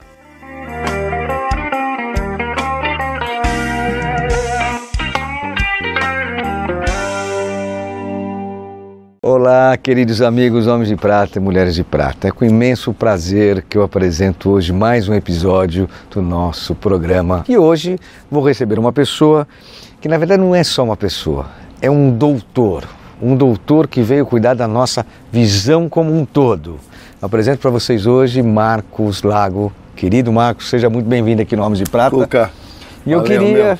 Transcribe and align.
Olá, 9.25 9.77
queridos 9.77 10.20
amigos 10.20 10.67
Homens 10.67 10.89
de 10.89 10.97
Prata 10.97 11.39
e 11.39 11.41
Mulheres 11.41 11.75
de 11.75 11.83
Prata. 11.83 12.29
É 12.29 12.31
com 12.31 12.45
imenso 12.45 12.92
prazer 12.92 13.62
que 13.62 13.79
eu 13.79 13.83
apresento 13.83 14.51
hoje 14.51 14.73
mais 14.73 15.09
um 15.09 15.15
episódio 15.15 15.89
do 16.11 16.20
nosso 16.20 16.75
programa. 16.75 17.45
E 17.48 17.56
hoje 17.56 17.98
vou 18.31 18.47
receber 18.47 18.79
uma 18.79 18.92
pessoa 18.92 19.48
que 20.01 20.09
na 20.09 20.19
verdade 20.19 20.42
não 20.42 20.55
é 20.55 20.62
só 20.65 20.84
uma 20.84 20.97
pessoa, 20.97 21.48
é 21.83 21.91
um 21.91 22.17
doutor. 22.17 22.85
Um 23.21 23.37
doutor 23.37 23.89
que 23.89 24.01
veio 24.03 24.25
cuidar 24.25 24.55
da 24.55 24.69
nossa 24.69 25.05
visão 25.33 25.89
como 25.89 26.17
um 26.17 26.25
todo. 26.25 26.79
Apresento 27.20 27.59
para 27.59 27.70
vocês 27.70 28.06
hoje 28.06 28.41
Marcos 28.41 29.23
Lago. 29.23 29.73
Querido 29.97 30.33
Marcos, 30.33 30.71
seja 30.71 30.89
muito 30.89 31.06
bem-vindo 31.06 31.43
aqui 31.43 31.56
no 31.56 31.62
Homens 31.62 31.81
de 31.81 31.84
Prata. 31.84 32.17
Cuca. 32.17 32.51
E 33.05 33.11
eu 33.11 33.23
queria 33.23 33.41
meu. 33.41 33.79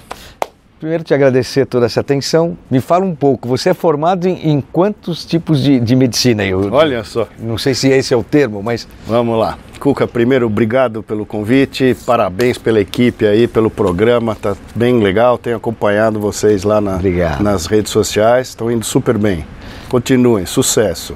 Primeiro 0.83 1.05
te 1.05 1.15
agradecer 1.15 1.65
toda 1.65 1.87
essa 1.87 2.01
atenção. 2.01 2.59
Me 2.69 2.81
fala 2.81 3.05
um 3.05 3.15
pouco, 3.15 3.47
você 3.47 3.71
é 3.71 3.75
formado 3.75 4.27
em, 4.27 4.51
em 4.51 4.61
quantos 4.61 5.25
tipos 5.25 5.63
de, 5.63 5.79
de 5.79 5.95
medicina? 5.95 6.45
Eu 6.45 6.69
Olha 6.73 7.05
só, 7.05 7.29
não 7.39 7.57
sei 7.57 7.73
se 7.73 7.89
esse 7.89 8.13
é 8.13 8.17
o 8.17 8.25
termo, 8.25 8.61
mas 8.65 8.89
vamos 9.07 9.39
lá. 9.39 9.57
Cuca, 9.79 10.09
primeiro, 10.09 10.47
obrigado 10.47 11.01
pelo 11.01 11.25
convite, 11.25 11.97
parabéns 12.05 12.59
pela 12.59 12.81
equipe 12.81 13.25
aí, 13.25 13.47
pelo 13.47 13.71
programa, 13.71 14.35
tá 14.35 14.57
bem 14.75 14.99
legal, 15.01 15.39
tenho 15.39 15.57
acompanhado 15.57 16.19
vocês 16.19 16.65
lá 16.65 16.81
na- 16.81 16.99
nas 17.41 17.67
redes 17.67 17.93
sociais, 17.93 18.49
estão 18.49 18.69
indo 18.69 18.85
super 18.85 19.17
bem. 19.17 19.47
Continuem, 19.89 20.47
sucesso. 20.47 21.15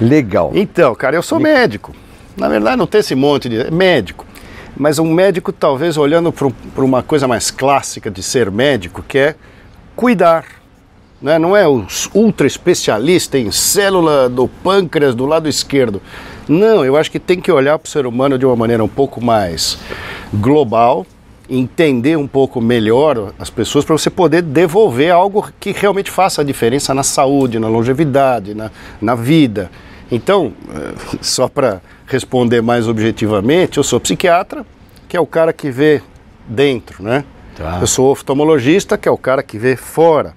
legal. 0.00 0.50
Então, 0.54 0.92
cara, 0.96 1.14
eu 1.14 1.22
sou 1.22 1.38
médico. 1.38 1.94
Na 2.36 2.48
verdade, 2.48 2.76
não 2.76 2.86
tem 2.86 2.98
esse 2.98 3.14
monte 3.14 3.48
de. 3.48 3.60
é 3.60 3.70
médico. 3.70 4.23
Mas 4.76 4.98
um 4.98 5.12
médico, 5.12 5.52
talvez, 5.52 5.96
olhando 5.96 6.32
para 6.32 6.84
uma 6.84 7.02
coisa 7.02 7.28
mais 7.28 7.50
clássica 7.50 8.10
de 8.10 8.22
ser 8.22 8.50
médico, 8.50 9.02
que 9.06 9.18
é 9.18 9.34
cuidar. 9.94 10.44
Né? 11.22 11.38
Não 11.38 11.56
é 11.56 11.66
o 11.66 11.86
ultra 12.12 12.46
especialista 12.46 13.38
em 13.38 13.50
célula 13.52 14.28
do 14.28 14.48
pâncreas 14.48 15.14
do 15.14 15.26
lado 15.26 15.48
esquerdo. 15.48 16.02
Não, 16.48 16.84
eu 16.84 16.96
acho 16.96 17.10
que 17.10 17.20
tem 17.20 17.40
que 17.40 17.50
olhar 17.50 17.78
para 17.78 17.86
o 17.86 17.90
ser 17.90 18.04
humano 18.04 18.36
de 18.36 18.44
uma 18.44 18.56
maneira 18.56 18.82
um 18.82 18.88
pouco 18.88 19.24
mais 19.24 19.78
global, 20.34 21.06
entender 21.48 22.16
um 22.16 22.26
pouco 22.26 22.60
melhor 22.60 23.32
as 23.38 23.48
pessoas 23.48 23.84
para 23.84 23.96
você 23.96 24.10
poder 24.10 24.42
devolver 24.42 25.12
algo 25.12 25.48
que 25.60 25.70
realmente 25.70 26.10
faça 26.10 26.42
a 26.42 26.44
diferença 26.44 26.92
na 26.92 27.02
saúde, 27.02 27.58
na 27.58 27.68
longevidade, 27.68 28.54
na, 28.54 28.70
na 29.00 29.14
vida. 29.14 29.70
Então, 30.10 30.52
eh, 30.70 31.16
só 31.20 31.48
para 31.48 31.80
responder 32.06 32.60
mais 32.62 32.86
objetivamente, 32.86 33.78
eu 33.78 33.84
sou 33.84 33.98
psiquiatra, 33.98 34.64
que 35.08 35.16
é 35.16 35.20
o 35.20 35.26
cara 35.26 35.52
que 35.52 35.70
vê 35.70 36.02
dentro, 36.46 37.02
né? 37.02 37.24
Tá. 37.56 37.78
Eu 37.80 37.86
sou 37.86 38.10
oftalmologista, 38.10 38.98
que 38.98 39.08
é 39.08 39.12
o 39.12 39.16
cara 39.16 39.42
que 39.42 39.56
vê 39.56 39.76
fora. 39.76 40.34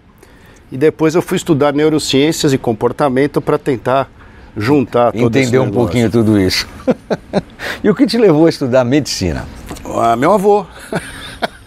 E 0.71 0.77
depois 0.77 1.15
eu 1.15 1.21
fui 1.21 1.37
estudar 1.37 1.73
neurociências 1.73 2.53
e 2.53 2.57
comportamento 2.57 3.41
para 3.41 3.57
tentar 3.57 4.09
juntar 4.55 5.11
todo 5.11 5.37
Entender 5.37 5.59
um 5.59 5.71
pouquinho 5.71 6.09
tudo 6.09 6.39
isso. 6.39 6.67
e 7.83 7.89
o 7.89 7.95
que 7.95 8.05
te 8.05 8.17
levou 8.17 8.47
a 8.47 8.49
estudar 8.49 8.83
medicina? 8.83 9.45
Ah, 9.85 10.15
meu 10.15 10.33
avô. 10.33 10.65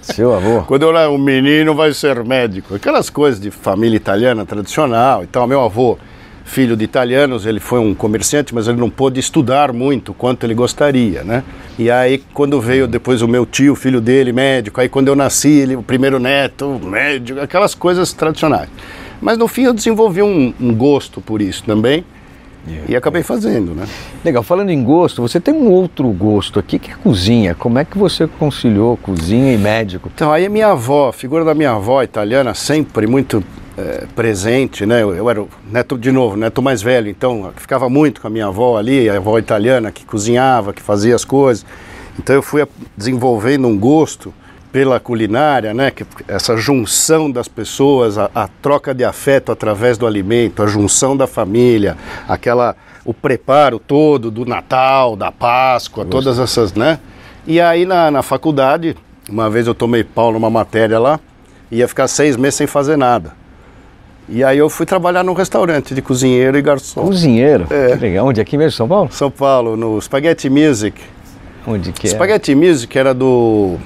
Seu 0.03 0.35
avô? 0.35 0.63
Quando 0.69 0.83
eu 0.83 0.97
era 0.97 1.11
um 1.11 1.19
menino, 1.19 1.75
vai 1.75 1.95
ser 1.95 2.23
médico. 2.25 2.75
Aquelas 2.75 3.09
coisas 3.09 3.41
de 3.41 3.51
família 3.51 3.97
italiana 3.97 4.45
tradicional 4.45 5.23
e 5.25 5.27
tal. 5.27 5.47
Meu 5.47 5.63
avô, 5.63 5.97
filho 6.51 6.77
de 6.77 6.85
italianos, 6.85 7.47
ele 7.47 7.61
foi 7.61 7.79
um 7.79 7.95
comerciante, 7.95 8.53
mas 8.53 8.67
ele 8.67 8.79
não 8.79 8.91
pôde 8.91 9.21
estudar 9.21 9.73
muito 9.73 10.13
quanto 10.13 10.45
ele 10.45 10.53
gostaria, 10.53 11.23
né? 11.23 11.45
E 11.79 11.89
aí, 11.89 12.23
quando 12.35 12.61
veio 12.61 12.89
depois 12.89 13.23
o 13.23 13.29
meu 13.29 13.47
tio, 13.47 13.77
filho 13.77 14.01
dele, 14.01 14.33
médico, 14.33 14.81
aí 14.81 14.89
quando 14.89 15.07
eu 15.07 15.15
nasci, 15.15 15.49
ele, 15.49 15.77
o 15.77 15.83
primeiro 15.83 16.19
neto, 16.19 16.81
médico, 16.83 17.41
aquelas 17.41 17.73
coisas 17.73 18.13
tradicionais. 18.13 18.69
Mas 19.21 19.39
no 19.39 19.47
fim 19.47 19.63
eu 19.63 19.73
desenvolvi 19.73 20.23
um, 20.23 20.53
um 20.61 20.75
gosto 20.75 21.21
por 21.21 21.41
isso 21.41 21.63
também 21.63 22.05
e 22.89 22.97
acabei 22.97 23.23
fazendo, 23.23 23.73
né? 23.73 23.87
Legal, 24.25 24.43
falando 24.43 24.71
em 24.71 24.83
gosto, 24.83 25.23
você 25.23 25.41
tem 25.41 25.55
um 25.55 25.71
outro 25.71 26.09
gosto 26.09 26.59
aqui 26.59 26.79
que 26.79 26.91
é 26.91 26.95
cozinha. 26.95 27.55
Como 27.55 27.79
é 27.79 27.85
que 27.85 27.97
você 27.97 28.27
conciliou 28.27 28.97
cozinha 28.97 29.53
e 29.53 29.57
médico? 29.57 30.11
Então, 30.13 30.33
aí 30.33 30.47
a 30.47 30.51
minha 30.51 30.69
avó, 30.69 31.09
a 31.09 31.13
figura 31.13 31.45
da 31.45 31.55
minha 31.55 31.71
avó 31.71 32.03
italiana, 32.03 32.55
sempre 32.55 33.07
muito 33.07 33.43
eh, 33.81 34.07
presente, 34.15 34.85
né? 34.85 35.03
Eu, 35.03 35.15
eu 35.15 35.31
era 35.31 35.45
neto, 35.71 35.97
de 35.97 36.13
novo, 36.13 36.37
neto 36.37 36.61
mais 36.61 36.83
velho, 36.83 37.09
então 37.09 37.51
ficava 37.57 37.89
muito 37.89 38.21
com 38.21 38.27
a 38.27 38.31
minha 38.31 38.47
avó 38.47 38.77
ali, 38.77 39.09
a 39.09 39.17
avó 39.17 39.39
italiana 39.39 39.91
que 39.91 40.05
cozinhava, 40.05 40.75
que 40.75 40.83
fazia 40.83 41.15
as 41.15 41.25
coisas. 41.25 41.65
Então 42.19 42.37
eu 42.37 42.43
fui 42.43 42.67
desenvolvendo 42.95 43.67
um 43.67 43.79
gosto 43.79 44.35
pela 44.71 45.01
culinária, 45.01 45.73
né? 45.73 45.91
Que, 45.91 46.05
essa 46.29 46.59
junção 46.59 47.31
das 47.31 47.49
pessoas, 47.49 48.19
a, 48.19 48.31
a 48.35 48.47
troca 48.61 48.95
de 48.95 49.03
afeto 49.03 49.51
através 49.51 49.97
do 49.97 50.07
alimento, 50.07 50.63
a 50.63 50.67
junção 50.67 51.17
da 51.17 51.27
família, 51.27 51.97
aquela 52.29 52.77
o 53.03 53.15
preparo 53.15 53.79
todo 53.79 54.31
do 54.31 54.45
Natal, 54.45 55.17
da 55.17 55.33
Páscoa, 55.33 56.05
todas 56.05 56.39
essas, 56.39 56.75
né? 56.75 56.99
E 57.47 57.59
aí 57.59 57.87
na, 57.87 58.11
na 58.11 58.23
faculdade, 58.23 58.95
uma 59.27 59.49
vez 59.49 59.67
eu 59.67 59.75
tomei 59.75 60.05
pau 60.05 60.33
numa 60.33 60.51
matéria 60.51 60.99
lá, 60.99 61.19
ia 61.71 61.89
ficar 61.89 62.09
seis 62.09 62.37
meses 62.37 62.57
sem 62.57 62.67
fazer 62.67 62.99
nada. 62.99 63.40
E 64.33 64.45
aí 64.45 64.59
eu 64.59 64.71
fui 64.71 64.87
trabalhar 64.87 65.25
num 65.25 65.33
restaurante 65.33 65.93
de 65.95 66.01
cozinheiro 66.01 66.57
e 66.57 66.63
garçom. 66.63 67.03
Cozinheiro? 67.03 67.67
É. 67.69 67.89
Que 67.97 68.01
legal. 68.01 68.27
Onde? 68.27 68.41
Aqui 68.41 68.57
mesmo, 68.57 68.73
São 68.77 68.87
Paulo? 68.87 69.09
São 69.13 69.31
Paulo, 69.31 69.77
no 69.77 70.01
Spaghetti 70.01 70.49
Music. 70.49 71.01
Onde 71.67 71.91
que 71.93 72.07
é? 72.07 72.11
Spaghetti 72.11 72.55
Music 72.55 72.97
era 72.97 73.13
do 73.13 73.77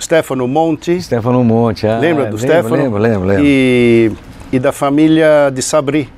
Stefano 0.00 0.48
Monti. 0.48 1.00
Stefano 1.00 1.44
Monte. 1.44 1.86
Ah, 1.86 1.98
Lembra 1.98 2.24
do 2.26 2.36
lembro, 2.36 2.38
Stefano? 2.38 2.74
Lembro, 2.76 2.98
lembro, 2.98 3.28
lembro. 3.28 3.44
E, 3.46 4.10
e 4.52 4.58
da 4.58 4.72
família 4.72 5.48
de 5.54 5.62
Sabri. 5.62 6.08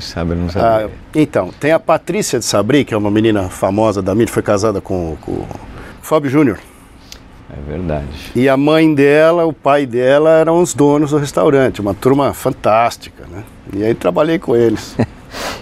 Sabe, 0.00 0.32
eu 0.32 0.36
não 0.36 0.46
Ah, 0.46 0.50
sabia. 0.50 0.90
então, 1.14 1.50
tem 1.60 1.70
a 1.72 1.78
Patrícia 1.78 2.38
de 2.38 2.44
Sabri, 2.44 2.84
que 2.84 2.92
é 2.94 2.96
uma 2.96 3.10
menina 3.10 3.48
famosa 3.48 4.00
da 4.02 4.14
mídia, 4.14 4.32
foi 4.32 4.42
casada 4.42 4.80
com, 4.80 5.16
com 5.20 5.32
o 5.32 5.46
Fábio 6.02 6.28
Júnior. 6.30 6.58
É 7.56 7.70
verdade. 7.70 8.06
E 8.34 8.48
a 8.48 8.56
mãe 8.56 8.94
dela, 8.94 9.46
o 9.46 9.52
pai 9.52 9.86
dela 9.86 10.30
eram 10.30 10.60
os 10.60 10.74
donos 10.74 11.10
do 11.10 11.18
restaurante, 11.18 11.80
uma 11.80 11.94
turma 11.94 12.34
fantástica, 12.34 13.24
né? 13.30 13.42
E 13.72 13.82
aí 13.84 13.94
trabalhei 13.94 14.38
com 14.38 14.54
eles. 14.54 14.96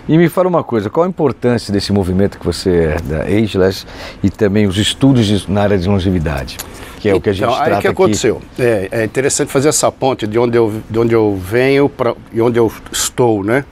E 0.06 0.19
me 0.19 0.28
fala 0.28 0.49
uma 0.49 0.62
coisa, 0.62 0.91
qual 0.91 1.05
a 1.05 1.09
importância 1.09 1.72
desse 1.72 1.93
movimento 1.93 2.38
que 2.38 2.44
você 2.44 2.94
é 2.94 3.00
da 3.00 3.22
Ageless 3.22 3.87
e 4.22 4.28
também 4.28 4.66
os 4.66 4.77
estudos 4.77 5.49
na 5.49 5.62
área 5.62 5.78
de 5.78 5.88
longevidade? 5.88 6.59
Que 7.00 7.09
é 7.09 7.15
o 7.15 7.21
que 7.21 7.31
a 7.31 7.32
gente 7.32 7.44
então, 7.44 7.56
trata 7.56 7.71
aí 7.71 7.78
o 7.78 7.81
que 7.81 7.88
aconteceu? 7.88 8.43
É, 8.59 8.88
é 8.91 9.05
interessante 9.05 9.50
fazer 9.50 9.71
essa 9.71 9.91
ponte 9.91 10.26
de 10.26 10.38
onde 10.38 10.59
eu, 10.59 10.82
de 10.88 10.99
onde 10.99 11.15
eu 11.15 11.34
venho 11.37 11.88
pra, 11.88 12.14
e 12.32 12.40
onde 12.40 12.58
eu 12.58 12.70
estou, 12.93 13.43
né? 13.43 13.64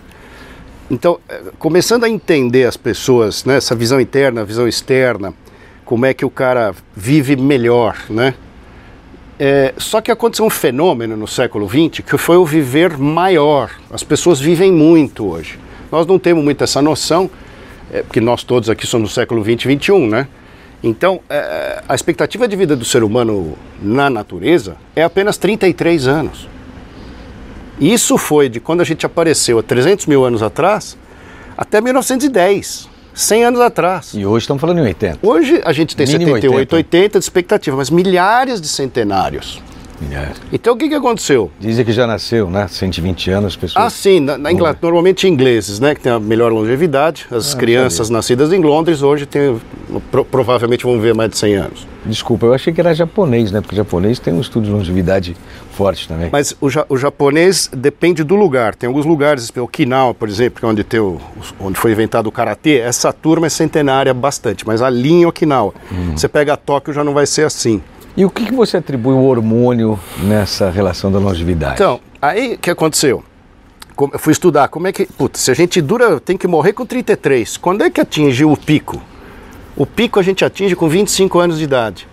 Então, 0.91 1.19
é, 1.29 1.41
começando 1.59 2.05
a 2.05 2.09
entender 2.09 2.65
as 2.65 2.77
pessoas, 2.77 3.45
né, 3.45 3.57
essa 3.57 3.75
visão 3.75 4.01
interna, 4.01 4.45
visão 4.45 4.67
externa, 4.67 5.35
como 5.93 6.07
é 6.07 6.15
que 6.15 6.25
o 6.25 6.31
cara 6.31 6.75
vive 6.97 7.37
melhor, 7.37 7.99
né? 8.09 8.33
É, 9.39 9.75
só 9.77 10.01
que 10.01 10.11
aconteceu 10.11 10.47
um 10.47 10.49
fenômeno 10.49 11.15
no 11.19 11.29
século 11.29 11.69
XX 11.69 12.03
que 12.03 12.17
foi 12.17 12.39
o 12.39 12.47
viver 12.47 12.97
maior. 12.97 13.71
As 13.91 14.03
pessoas 14.03 14.41
vivem 14.41 14.73
muito 14.73 15.27
hoje. 15.29 15.59
Nós 15.91 16.07
não 16.07 16.19
temos 16.19 16.43
muito 16.43 16.65
essa 16.65 16.81
noção, 16.81 17.31
é, 17.93 18.01
porque 18.01 18.23
nós 18.23 18.43
todos 18.43 18.71
aqui 18.71 18.87
somos 18.87 19.11
no 19.11 19.15
século 19.15 19.45
XX 19.45 19.67
e 19.67 19.79
XXI, 19.79 20.07
né? 20.09 20.29
Então, 20.83 21.21
é, 21.29 21.83
a 21.87 21.95
expectativa 21.95 22.49
de 22.49 22.57
vida 22.57 22.75
do 22.75 22.87
ser 22.87 23.05
humano 23.05 23.59
na 23.79 24.09
natureza 24.09 24.79
é 24.97 25.03
apenas 25.03 25.37
33 25.37 26.07
anos. 26.09 26.49
Isso 27.79 28.17
foi 28.17 28.49
de 28.49 28.61
quando 28.61 28.81
a 28.81 28.85
gente 28.85 29.05
apareceu 29.05 29.59
há 29.59 29.63
300 29.63 30.07
mil 30.07 30.25
anos 30.25 30.43
atrás 30.43 30.97
até 31.55 31.83
1910, 31.83 32.89
100 33.15 33.45
anos 33.45 33.61
atrás. 33.61 34.13
E 34.15 34.25
hoje 34.25 34.45
estamos 34.45 34.61
falando 34.61 34.79
em 34.79 34.83
80. 34.83 35.19
Hoje 35.23 35.61
a 35.65 35.73
gente 35.73 35.97
tem 35.97 36.07
Mínimo 36.07 36.35
78, 36.35 36.55
80. 36.55 36.77
80 36.77 37.19
de 37.19 37.25
expectativa, 37.25 37.77
mas 37.77 37.91
milhares 37.91 38.61
de 38.61 38.69
centenários 38.69 39.63
Então 40.53 40.75
o 40.75 40.77
que, 40.77 40.89
que 40.89 40.95
aconteceu? 40.95 41.51
Dizem 41.61 41.85
que 41.85 41.93
já 41.93 42.07
nasceu, 42.07 42.49
né? 42.51 42.67
120 42.69 43.31
anos, 43.31 43.57
pessoas. 43.57 43.85
Ah, 43.87 43.91
sim, 43.91 44.21
na, 44.21 44.37
na 44.39 44.53
Inglaterra, 44.53 44.81
normalmente 44.83 45.29
ingleses, 45.29 45.79
né? 45.81 45.95
Que 45.95 46.01
tem 46.01 46.13
a 46.13 46.19
melhor 46.21 46.53
longevidade. 46.53 47.27
As 47.31 47.55
Ah, 47.55 47.59
crianças 47.59 48.11
nascidas 48.11 48.53
em 48.53 48.61
Londres 48.61 49.03
hoje 49.03 49.27
têm, 49.27 49.61
pro- 50.11 50.25
provavelmente 50.25 50.85
vão 50.85 50.95
viver 50.97 51.15
mais 51.15 51.31
de 51.31 51.39
100 51.39 51.55
anos. 51.55 51.87
Desculpa, 52.05 52.47
eu 52.47 52.55
achei 52.55 52.73
que 52.73 52.81
era 52.81 52.93
japonês, 52.95 53.53
né? 53.53 53.61
Porque 53.61 53.77
japonês 53.77 54.19
tem 54.19 54.35
um 54.35 54.41
estudo 54.41 54.65
de 54.67 54.71
longevidade 54.73 55.37
forte 55.73 56.09
também. 56.09 56.29
Mas 56.33 56.55
o, 56.61 56.69
ja- 56.69 56.85
o 56.89 56.97
japonês 56.97 57.71
depende 57.73 58.25
do 58.25 58.35
lugar. 58.35 58.75
Tem 58.75 58.89
alguns 58.89 59.07
lugares, 59.07 59.51
Okinawa, 59.57 60.13
por 60.13 60.29
exemplo, 60.29 60.59
que 60.61 60.67
é 60.67 60.69
onde, 60.69 60.83
tem 60.83 60.99
o- 61.01 61.21
onde 61.61 61.79
foi 61.79 61.93
inventado 61.93 62.27
o 62.27 62.33
karatê, 62.33 62.79
essa 62.79 63.13
turma 63.13 63.47
é 63.47 63.51
centenária 63.51 64.13
bastante, 64.13 64.67
mas 64.67 64.83
ali 64.83 65.13
em 65.13 65.27
Okinawa. 65.27 65.73
Você 66.17 66.29
pega 66.29 66.57
Tóquio 66.57 66.93
já 66.93 67.05
não 67.05 67.15
vai 67.15 67.25
ser 67.27 67.45
assim. 67.47 67.81
E 68.17 68.25
o 68.25 68.31
que, 68.31 68.45
que 68.47 68.53
você 68.55 68.77
atribui 68.77 69.15
o 69.15 69.23
hormônio 69.25 69.99
nessa 70.19 70.71
relação 70.71 71.11
da 71.11 71.19
longevidade? 71.19 71.75
Então, 71.75 72.01
aí 72.21 72.55
o 72.55 72.59
que 72.59 72.71
aconteceu? 72.71 73.25
Eu 74.13 74.19
fui 74.19 74.33
estudar 74.33 74.69
como 74.69 74.87
é 74.87 74.93
que. 74.93 75.07
Putz, 75.07 75.41
se 75.41 75.51
a 75.51 75.55
gente 75.55 75.81
dura, 75.81 76.19
tem 76.21 76.37
que 76.37 76.47
morrer 76.47 76.73
com 76.73 76.85
33. 76.85 77.57
Quando 77.57 77.83
é 77.85 77.91
que 77.91 78.01
atingiu 78.01 78.51
o 78.51 78.57
pico? 78.57 79.01
O 79.77 79.87
pico 79.87 80.19
a 80.19 80.23
gente 80.23 80.45
atinge 80.45 80.75
com 80.77 80.89
25 80.89 81.39
anos 81.39 81.59
de 81.59 81.65
idade. 81.65 82.07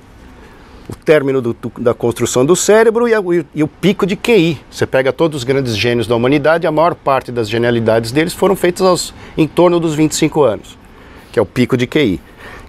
O 0.89 0.95
término 0.95 1.41
do- 1.41 1.55
da 1.79 1.93
construção 1.93 2.45
do 2.45 2.55
cérebro 2.55 3.07
e, 3.07 3.13
a- 3.13 3.19
o- 3.21 3.33
e 3.33 3.63
o 3.63 3.67
pico 3.67 4.05
de 4.05 4.15
QI. 4.15 4.59
Você 4.71 4.85
pega 4.87 5.11
todos 5.13 5.37
os 5.39 5.43
grandes 5.43 5.75
gênios 5.77 6.07
da 6.07 6.15
humanidade, 6.15 6.65
a 6.65 6.71
maior 6.71 6.95
parte 6.95 7.31
das 7.31 7.49
genialidades 7.49 8.11
deles 8.11 8.33
foram 8.33 8.55
feitas 8.55 8.85
aos, 8.85 9.13
em 9.37 9.47
torno 9.47 9.79
dos 9.79 9.93
25 9.93 10.41
anos, 10.43 10.77
que 11.31 11.37
é 11.39 11.41
o 11.41 11.45
pico 11.45 11.75
de 11.77 11.85
QI. 11.87 12.19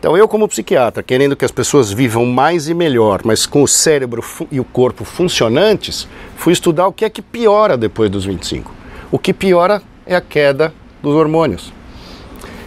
Então, 0.00 0.17
eu, 0.17 0.26
como 0.26 0.49
psiquiatra, 0.49 1.02
querendo 1.02 1.37
que 1.37 1.44
as 1.44 1.50
pessoas 1.50 1.93
vivam 1.93 2.25
mais 2.25 2.69
e 2.70 2.75
melhor, 2.75 3.20
mas 3.23 3.44
com 3.44 3.62
o 3.62 3.69
cérebro 3.69 4.25
e 4.50 4.58
o 4.58 4.64
corpo 4.64 5.05
funcionantes, 5.05 6.08
fui 6.37 6.55
estudar 6.55 6.87
o 6.87 6.93
que 6.93 7.05
é 7.05 7.11
que 7.11 7.20
piora 7.20 7.76
depois 7.76 8.11
dos 8.11 8.25
25. 8.25 8.73
O 9.12 9.19
que 9.19 9.35
piora 9.35 9.82
é 10.06 10.17
a 10.17 10.20
queda 10.23 10.73
dos 11.02 11.14
hormônios. 11.14 11.70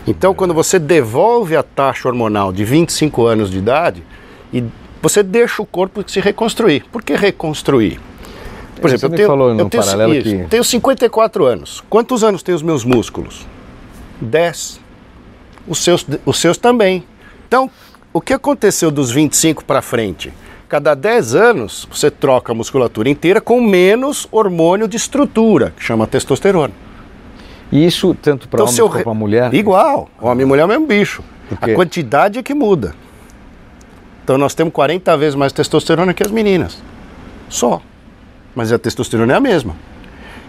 Então, 0.05 0.35
quando 0.35 0.53
você 0.53 0.77
devolve 0.77 1.55
a 1.55 1.63
taxa 1.63 2.07
hormonal 2.07 2.53
de 2.53 2.63
25 2.63 3.25
anos 3.25 3.49
de 3.49 3.57
idade, 3.57 4.03
e 4.53 4.63
você 5.01 5.23
deixa 5.23 5.59
o 5.59 5.65
corpo 5.65 6.03
se 6.07 6.19
reconstruir. 6.19 6.85
Por 6.91 7.01
que 7.01 7.15
reconstruir? 7.15 7.99
Por 8.79 8.91
É, 8.91 8.93
exemplo, 8.93 9.13
eu 9.15 9.17
tenho, 9.17 9.27
falou 9.27 9.49
eu 9.57 9.69
tenho, 9.69 9.83
paralelo 9.83 10.13
isso, 10.13 10.23
que- 10.29 10.43
tenho 10.49 10.63
54 10.63 11.45
anos. 11.45 11.83
Quantos 11.89 12.23
anos 12.23 12.43
têm 12.43 12.53
os 12.53 12.61
meus 12.61 12.85
músculos? 12.85 13.47
10. 14.21 14.79
Os 15.67 15.79
seus, 15.83 16.05
os 16.25 16.37
seus 16.37 16.57
também. 16.57 17.03
Então, 17.53 17.69
o 18.11 18.19
que 18.19 18.33
aconteceu 18.33 18.89
dos 18.89 19.11
25 19.11 19.63
para 19.63 19.79
frente? 19.79 20.33
Cada 20.67 20.95
10 20.95 21.35
anos, 21.35 21.87
você 21.91 22.09
troca 22.09 22.51
a 22.51 22.55
musculatura 22.55 23.07
inteira 23.07 23.39
com 23.39 23.61
menos 23.61 24.27
hormônio 24.31 24.87
de 24.87 24.97
estrutura, 24.97 25.71
que 25.77 25.83
chama 25.83 26.07
testosterona. 26.07 26.73
E 27.71 27.85
isso 27.85 28.15
tanto 28.19 28.47
para 28.47 28.57
Então, 28.63 28.65
homem 28.65 28.81
quanto 28.81 28.97
re- 28.97 29.03
para 29.03 29.13
mulher? 29.13 29.53
Igual. 29.53 30.09
Homem 30.19 30.41
e 30.43 30.47
mulher 30.47 30.63
é 30.63 30.65
o 30.65 30.67
mesmo 30.67 30.87
bicho. 30.87 31.21
A 31.61 31.67
quantidade 31.75 32.39
é 32.39 32.41
que 32.43 32.55
muda. 32.55 32.95
Então 34.23 34.35
nós 34.35 34.55
temos 34.55 34.73
40 34.73 35.15
vezes 35.15 35.35
mais 35.35 35.53
testosterona 35.53 36.11
que 36.11 36.23
as 36.23 36.31
meninas. 36.31 36.81
Só. 37.49 37.83
Mas 38.55 38.71
a 38.71 38.79
testosterona 38.79 39.31
é 39.31 39.35
a 39.35 39.39
mesma. 39.39 39.75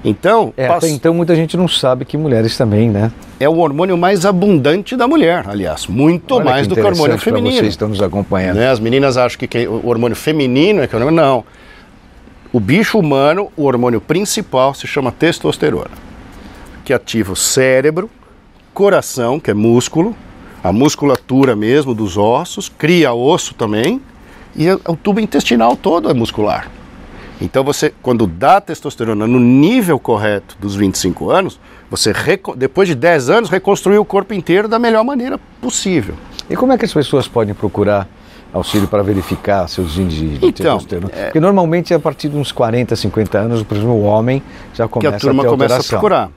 Então, 0.04 0.52
É, 0.56 0.68
pass- 0.68 0.84
até 0.84 0.92
então 0.92 1.14
muita 1.14 1.34
gente 1.34 1.56
não 1.56 1.66
sabe 1.66 2.04
que 2.04 2.16
mulheres 2.16 2.56
também, 2.58 2.90
né? 2.90 3.10
é 3.40 3.48
o 3.48 3.56
hormônio 3.58 3.96
mais 3.96 4.26
abundante 4.26 4.96
da 4.96 5.08
mulher, 5.08 5.44
aliás. 5.48 5.86
Muito 5.86 6.34
Olha 6.34 6.44
mais 6.44 6.66
do 6.66 6.74
que 6.74 6.80
o 6.82 6.86
hormônio 6.86 7.18
feminino. 7.18 7.56
Vocês 7.56 7.68
estão 7.70 7.88
nos 7.88 8.02
acompanhando. 8.02 8.56
Né? 8.56 8.68
As 8.70 8.78
meninas 8.78 9.16
acham 9.16 9.38
que 9.38 9.46
quem- 9.46 9.66
o 9.66 9.86
hormônio 9.86 10.16
feminino 10.16 10.82
é 10.82 10.86
que 10.86 10.94
o 10.94 10.98
hormônio. 10.98 11.16
Não. 11.22 11.44
O 12.52 12.60
bicho 12.60 12.98
humano, 12.98 13.50
o 13.56 13.64
hormônio 13.64 14.00
principal 14.00 14.74
se 14.74 14.86
chama 14.86 15.10
testosterona, 15.10 15.90
que 16.84 16.92
ativa 16.92 17.32
o 17.32 17.36
cérebro, 17.36 18.08
coração, 18.72 19.40
que 19.40 19.50
é 19.50 19.54
músculo, 19.54 20.14
a 20.62 20.72
musculatura 20.72 21.56
mesmo 21.56 21.94
dos 21.94 22.16
ossos, 22.16 22.68
cria 22.68 23.12
osso 23.12 23.54
também, 23.54 24.00
e 24.56 24.70
o 24.70 24.96
tubo 24.96 25.18
intestinal 25.18 25.74
todo 25.76 26.08
é 26.10 26.14
muscular. 26.14 26.70
Então 27.40 27.64
você, 27.64 27.92
quando 28.02 28.26
dá 28.26 28.60
testosterona 28.60 29.26
no 29.26 29.40
nível 29.40 29.98
correto 29.98 30.56
dos 30.60 30.74
25 30.76 31.30
anos, 31.30 31.58
você, 31.90 32.12
depois 32.56 32.88
de 32.88 32.94
10 32.94 33.30
anos, 33.30 33.50
reconstruiu 33.50 34.00
o 34.00 34.04
corpo 34.04 34.34
inteiro 34.34 34.68
da 34.68 34.78
melhor 34.78 35.04
maneira 35.04 35.38
possível. 35.60 36.14
E 36.48 36.56
como 36.56 36.72
é 36.72 36.78
que 36.78 36.84
as 36.84 36.92
pessoas 36.92 37.26
podem 37.26 37.54
procurar 37.54 38.08
auxílio 38.52 38.86
para 38.86 39.02
verificar 39.02 39.68
seus 39.68 39.98
índices 39.98 40.38
de 40.38 40.46
Então, 40.46 40.78
testosterona? 40.78 41.08
Porque 41.08 41.40
normalmente 41.40 41.92
é 41.92 41.96
a 41.96 42.00
partir 42.00 42.28
de 42.28 42.36
uns 42.36 42.52
40, 42.52 42.94
50 42.94 43.38
anos, 43.38 43.62
por 43.62 43.76
exemplo, 43.76 43.94
o 43.94 44.02
homem 44.02 44.42
já 44.72 44.86
Que 44.86 44.92
começa 44.92 45.16
a 45.16 45.20
turma 45.20 45.42
a 45.42 45.46
ter 45.46 45.50
começa 45.50 45.80
a 45.80 45.84
procurar. 45.84 46.30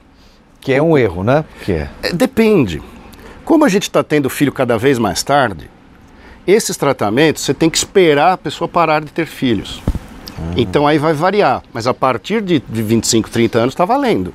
Que 0.60 0.72
é 0.72 0.82
um 0.82 0.98
erro, 0.98 1.22
né? 1.22 1.44
Que 1.64 1.72
é. 1.72 1.88
É, 2.02 2.12
Depende. 2.12 2.82
Como 3.44 3.64
a 3.64 3.68
gente 3.68 3.84
está 3.84 4.02
tendo 4.02 4.28
filho 4.28 4.52
cada 4.52 4.76
vez 4.76 4.98
mais 4.98 5.22
tarde, 5.22 5.70
esses 6.46 6.76
tratamentos 6.76 7.42
você 7.42 7.54
tem 7.54 7.70
que 7.70 7.78
esperar 7.78 8.32
a 8.32 8.36
pessoa 8.36 8.68
parar 8.68 9.00
de 9.00 9.12
ter 9.12 9.26
filhos. 9.26 9.80
Então 10.56 10.86
aí 10.86 10.98
vai 10.98 11.12
variar. 11.12 11.62
Mas 11.72 11.86
a 11.86 11.94
partir 11.94 12.40
de, 12.42 12.60
de 12.68 12.82
25, 12.82 13.30
30 13.30 13.58
anos 13.58 13.72
está 13.74 13.84
valendo. 13.84 14.32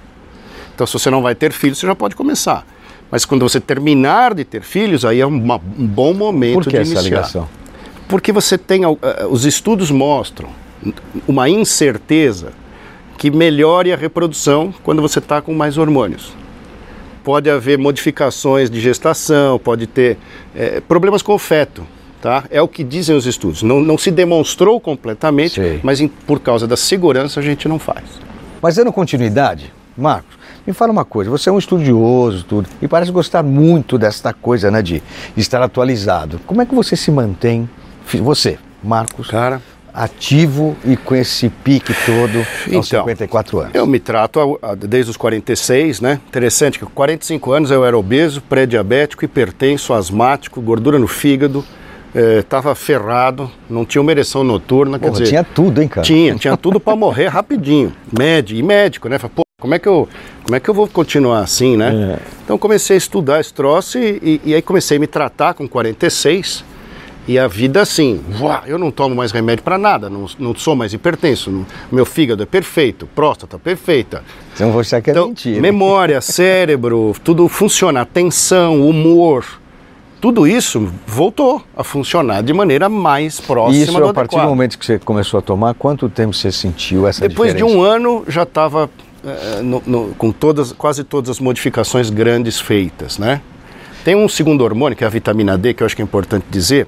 Então 0.73 0.85
se 0.87 0.93
você 0.93 1.09
não 1.09 1.21
vai 1.21 1.35
ter 1.35 1.51
filhos, 1.51 1.77
você 1.79 1.87
já 1.87 1.95
pode 1.95 2.15
começar. 2.15 2.65
Mas 3.11 3.25
quando 3.25 3.47
você 3.47 3.59
terminar 3.59 4.33
de 4.33 4.43
ter 4.43 4.61
filhos, 4.63 5.05
aí 5.05 5.19
é 5.21 5.25
uma- 5.25 5.61
um 5.77 5.85
bom 5.85 6.13
momento 6.13 6.55
Por 6.55 6.63
que 6.63 6.69
de 6.71 6.77
essa 6.77 6.91
iniciar. 6.93 7.03
ligação? 7.03 7.49
Porque 8.07 8.31
você 8.31 8.57
tem, 8.57 8.83
eh, 8.83 9.25
os 9.29 9.45
estudos 9.45 9.91
mostram 9.91 10.49
uma 11.27 11.47
incerteza 11.49 12.51
que 13.17 13.29
melhore 13.31 13.93
a 13.93 13.95
reprodução 13.95 14.73
quando 14.83 15.01
você 15.01 15.19
está 15.19 15.41
com 15.41 15.53
mais 15.53 15.77
hormônios. 15.77 16.33
Pode 17.23 17.49
haver 17.49 17.77
modificações 17.77 18.69
de 18.69 18.81
gestação, 18.81 19.57
pode 19.59 19.87
ter 19.87 20.17
eh, 20.55 20.81
problemas 20.87 21.21
com 21.21 21.33
o 21.33 21.39
feto, 21.39 21.85
tá? 22.23 22.45
É 22.49 22.61
o 22.61 22.69
que 22.69 22.85
dizem 22.85 23.13
os 23.17 23.25
estudos. 23.25 23.61
Não, 23.63 23.81
não 23.81 23.97
se 23.97 24.09
demonstrou 24.09 24.79
completamente, 24.79 25.55
Sei. 25.55 25.81
mas 25.83 25.99
em- 25.99 26.07
por 26.07 26.39
causa 26.39 26.65
da 26.65 26.77
segurança 26.77 27.41
a 27.41 27.43
gente 27.43 27.67
não 27.67 27.77
faz. 27.77 28.05
Mas 28.61 28.77
dando 28.77 28.93
continuidade, 28.93 29.73
Marcos, 29.97 30.37
me 30.65 30.71
fala 30.71 30.93
uma 30.93 31.03
coisa, 31.03 31.29
você 31.29 31.49
é 31.49 31.51
um 31.51 31.57
estudioso, 31.59 32.45
tudo, 32.45 32.69
e 32.81 32.87
parece 32.87 33.11
gostar 33.11 33.43
muito 33.43 33.97
desta 33.97 34.31
coisa, 34.33 34.71
né, 34.71 34.81
de, 34.81 35.03
de 35.35 35.41
estar 35.41 35.61
atualizado. 35.61 36.39
Como 36.47 36.61
é 36.61 36.65
que 36.65 36.73
você 36.73 36.95
se 36.95 37.11
mantém, 37.11 37.69
você, 38.21 38.57
Marcos, 38.81 39.27
Cara, 39.27 39.61
ativo 39.93 40.77
e 40.85 40.95
com 40.95 41.13
esse 41.13 41.49
pique 41.49 41.93
todo 42.05 42.37
aos 42.37 42.67
Então, 42.67 42.83
54 42.83 43.59
anos? 43.59 43.75
Eu 43.75 43.85
me 43.85 43.99
trato 43.99 44.57
desde 44.79 45.11
os 45.11 45.17
46, 45.17 45.99
né? 45.99 46.21
Interessante 46.29 46.79
que 46.79 46.85
com 46.85 46.91
45 46.91 47.51
anos 47.51 47.69
eu 47.69 47.83
era 47.85 47.97
obeso, 47.97 48.41
pré-diabético, 48.41 49.25
hipertenso, 49.25 49.93
asmático, 49.93 50.61
gordura 50.61 50.97
no 50.97 51.07
fígado, 51.07 51.63
estava 52.15 52.73
ferrado, 52.75 53.49
não 53.69 53.85
tinha 53.85 54.01
uma 54.01 54.11
ereção 54.11 54.43
noturna, 54.43 54.99
quer 54.99 55.07
Porra, 55.07 55.19
dizer, 55.19 55.29
tinha 55.31 55.43
tudo, 55.43 55.81
hein, 55.81 55.87
cara? 55.87 56.05
tinha, 56.05 56.35
tinha 56.35 56.55
tudo 56.55 56.79
para 56.79 56.95
morrer 56.95 57.27
rapidinho. 57.27 57.91
Médio, 58.17 58.55
e 58.57 58.61
médico, 58.63 59.09
né? 59.09 59.17
Fala, 59.17 59.31
Pô, 59.35 59.43
como 59.59 59.73
é 59.73 59.79
que 59.79 59.87
eu, 59.87 60.07
como 60.43 60.55
é 60.55 60.59
que 60.59 60.69
eu 60.69 60.73
vou 60.73 60.87
continuar 60.87 61.39
assim, 61.39 61.75
né? 61.77 62.19
Então 62.43 62.57
comecei 62.57 62.95
a 62.95 62.97
estudar 62.97 63.39
esse 63.39 63.53
troço 63.53 63.97
e, 63.97 64.19
e- 64.21 64.41
e 64.51 64.55
aí 64.55 64.61
comecei 64.61 64.97
a 64.97 64.99
me 64.99 65.07
tratar 65.07 65.53
com 65.53 65.67
46. 65.67 66.63
E 67.25 67.39
a 67.39 67.47
vida 67.47 67.81
assim, 67.81 68.19
uá, 68.41 68.63
eu 68.67 68.77
não 68.77 68.91
tomo 68.91 69.15
mais 69.15 69.31
remédio 69.31 69.63
para 69.63 69.77
nada, 69.77 70.09
não, 70.09 70.25
não 70.37 70.53
sou 70.53 70.75
mais 70.75 70.91
hipertenso, 70.93 71.49
não- 71.49 71.65
meu 71.89 72.05
fígado 72.05 72.43
é 72.43 72.45
perfeito, 72.45 73.07
próstata 73.15 73.57
perfeita. 73.57 74.21
Então 74.53 74.73
você 74.73 75.01
quer 75.01 75.11
Então, 75.11 75.29
mentira. 75.29 75.61
memória, 75.61 76.19
cérebro, 76.19 77.15
tudo 77.23 77.47
funciona, 77.47 78.01
atenção, 78.01 78.85
humor, 78.85 79.45
tudo 80.23 80.47
isso 80.47 80.89
voltou 81.05 81.61
a 81.75 81.83
funcionar 81.83 82.41
de 82.41 82.53
maneira 82.53 82.87
mais 82.87 83.39
E 83.39 83.41
próxima 83.41 83.83
isso, 83.83 83.91
do 83.91 84.07
a 84.07 84.13
partir 84.13 84.39
do 84.39 84.43
momento 84.43 84.79
que 84.79 84.85
você 84.85 84.97
começou 84.97 85.37
a 85.37 85.41
tomar, 85.41 85.73
quanto 85.73 86.07
tempo 86.07 86.33
você 86.33 86.49
sentiu 86.49 87.05
essa 87.05 87.27
Depois 87.27 87.51
de 87.53 87.57
diferença? 87.57 87.77
um 87.77 87.83
ano 87.83 88.23
já 88.29 88.43
estava 88.43 88.89
com 90.17 90.31
todas, 90.31 90.71
quase 90.71 91.03
todas 91.03 91.29
as 91.29 91.41
modificações 91.41 92.09
grandes 92.09 92.57
feitas, 92.57 93.17
né? 93.17 93.41
Tem 94.05 94.15
um 94.15 94.29
segundo 94.29 94.63
hormônio, 94.63 94.97
que 94.97 95.03
é 95.03 95.07
a 95.07 95.09
vitamina 95.09 95.57
D, 95.57 95.73
que 95.73 95.83
eu 95.83 95.85
acho 95.85 95.93
que 95.93 96.01
é 96.01 96.05
importante 96.05 96.45
dizer, 96.49 96.87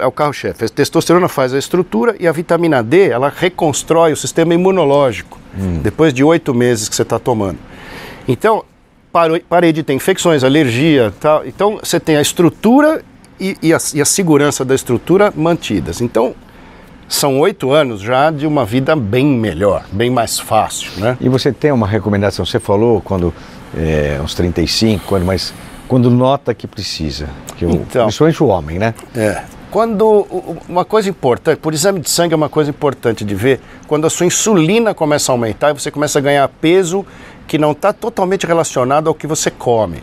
é 0.00 0.06
o 0.06 0.12
carro-chefe. 0.12 0.66
A 0.66 0.68
testosterona 0.68 1.26
faz 1.26 1.52
a 1.52 1.58
estrutura 1.58 2.14
e 2.20 2.28
a 2.28 2.32
vitamina 2.32 2.80
D, 2.80 3.08
ela 3.08 3.28
reconstrói 3.28 4.12
o 4.12 4.16
sistema 4.16 4.54
imunológico, 4.54 5.36
depois 5.82 6.14
de 6.14 6.22
oito 6.22 6.54
meses 6.54 6.88
que 6.88 6.94
você 6.94 7.02
está 7.02 7.18
tomando. 7.18 7.58
Então, 8.28 8.62
parou- 9.12 9.40
parei 9.48 9.72
de 9.72 9.82
ter 9.82 9.92
infecções, 9.94 10.44
alergia, 10.44 11.12
tal. 11.20 11.46
Então, 11.46 11.78
você 11.82 11.98
tem 12.00 12.16
a 12.16 12.20
estrutura 12.20 13.02
e, 13.40 13.56
e 13.62 13.72
a, 13.74 13.78
e 13.94 14.00
a 14.00 14.04
segurança 14.04 14.64
da 14.64 14.74
estrutura 14.74 15.32
mantidas. 15.36 16.00
Então, 16.00 16.34
são 17.08 17.38
oito 17.40 17.70
anos 17.72 18.00
já 18.00 18.30
de 18.30 18.46
uma 18.46 18.64
vida 18.64 18.94
bem 18.94 19.24
melhor, 19.26 19.84
bem 19.90 20.10
mais 20.10 20.38
fácil, 20.38 20.92
né? 20.98 21.16
E 21.20 21.28
você 21.28 21.50
tem 21.52 21.72
uma 21.72 21.86
recomendação? 21.86 22.44
Você 22.44 22.60
falou 22.60 23.00
quando 23.00 23.32
é, 23.76 24.20
uns 24.22 24.34
35 24.34 25.14
anos, 25.14 25.26
mas 25.26 25.54
quando 25.86 26.10
nota 26.10 26.52
que 26.52 26.66
precisa, 26.66 27.28
que 27.56 27.64
o, 27.64 27.70
Então. 27.70 28.04
principalmente 28.06 28.42
o 28.42 28.46
homem, 28.48 28.78
né? 28.78 28.92
É. 29.16 29.42
quando 29.70 30.26
uma 30.68 30.84
coisa 30.84 31.08
importante, 31.08 31.58
por 31.58 31.72
exame 31.72 31.98
de 32.00 32.10
sangue 32.10 32.34
é 32.34 32.36
uma 32.36 32.48
coisa 32.50 32.68
importante 32.70 33.24
de 33.24 33.34
ver, 33.34 33.58
quando 33.86 34.06
a 34.06 34.10
sua 34.10 34.26
insulina 34.26 34.92
começa 34.92 35.30
a 35.30 35.34
aumentar 35.34 35.70
e 35.70 35.72
você 35.74 35.90
começa 35.90 36.18
a 36.18 36.22
ganhar 36.22 36.46
peso 36.60 37.06
que 37.48 37.58
não 37.58 37.72
está 37.72 37.92
totalmente 37.92 38.46
relacionado 38.46 39.08
ao 39.08 39.14
que 39.14 39.26
você 39.26 39.50
come. 39.50 40.02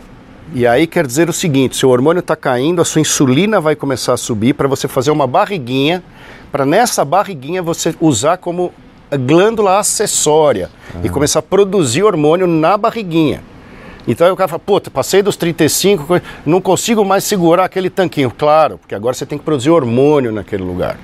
E 0.52 0.66
aí 0.66 0.86
quer 0.86 1.06
dizer 1.06 1.30
o 1.30 1.32
seguinte: 1.32 1.76
seu 1.76 1.88
hormônio 1.88 2.20
está 2.20 2.36
caindo, 2.36 2.82
a 2.82 2.84
sua 2.84 3.00
insulina 3.00 3.60
vai 3.60 3.74
começar 3.74 4.12
a 4.12 4.16
subir 4.16 4.52
para 4.52 4.68
você 4.68 4.86
fazer 4.86 5.10
uma 5.12 5.26
barriguinha, 5.26 6.02
para 6.52 6.66
nessa 6.66 7.04
barriguinha 7.04 7.62
você 7.62 7.94
usar 8.00 8.36
como 8.36 8.72
glândula 9.24 9.78
acessória 9.78 10.68
e 11.02 11.08
começar 11.08 11.38
a 11.38 11.42
produzir 11.42 12.02
hormônio 12.02 12.46
na 12.46 12.76
barriguinha. 12.76 13.40
Então 14.08 14.26
aí 14.26 14.32
o 14.32 14.36
cara 14.36 14.48
fala, 14.48 14.60
puta, 14.60 14.88
passei 14.88 15.20
dos 15.20 15.36
35, 15.36 16.20
não 16.44 16.60
consigo 16.60 17.04
mais 17.04 17.24
segurar 17.24 17.64
aquele 17.64 17.90
tanquinho. 17.90 18.30
Claro, 18.30 18.78
porque 18.78 18.94
agora 18.94 19.14
você 19.14 19.26
tem 19.26 19.36
que 19.36 19.44
produzir 19.44 19.70
hormônio 19.70 20.30
naquele 20.30 20.62
lugar. 20.62 20.96